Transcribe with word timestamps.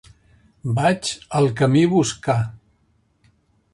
Vaig 0.79 1.11
al 1.41 1.49
camí 1.61 1.85
Boscà. 1.93 2.39